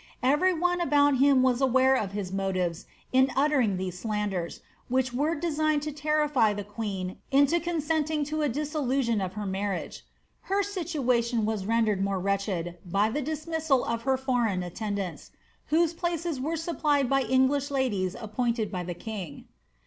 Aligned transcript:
Every 0.23 0.51
one 0.51 0.81
about 0.81 1.19
him 1.19 1.43
was 1.43 1.61
aware 1.61 1.93
of 1.93 2.11
his 2.13 2.31
motives 2.33 2.87
in 3.13 3.31
uttering 3.35 3.77
these 3.77 3.99
slanders, 3.99 4.61
which 4.87 5.13
were 5.13 5.35
designed 5.35 5.83
to 5.83 5.91
terrify 5.91 6.53
the 6.53 6.63
queen 6.63 7.17
into 7.29 7.59
consenting 7.59 8.25
to 8.25 8.41
a 8.41 8.49
dissolution 8.49 9.21
of 9.21 9.33
her 9.33 9.45
marriage. 9.45 10.03
Her 10.49 10.63
situation 10.63 11.45
was 11.45 11.67
rendered 11.67 12.03
more 12.03 12.17
wretched 12.19 12.79
by 12.83 13.09
the 13.11 13.21
dismissal 13.21 13.85
of 13.85 14.01
her 14.01 14.17
foreign 14.17 14.63
attendants, 14.63 15.29
whose 15.67 15.93
places 15.93 16.39
were 16.39 16.57
supplied 16.57 17.07
by 17.07 17.21
English 17.21 17.69
ladies 17.69 18.15
appointed 18.15 18.71
by 18.71 18.83
the 18.83 18.95
king. 18.95 19.45